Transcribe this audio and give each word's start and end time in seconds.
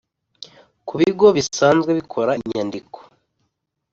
Ku 0.87 0.93
bigo 1.01 1.27
bisanzwe 1.37 1.89
bikora 1.99 2.31
inyandiko 2.41 2.97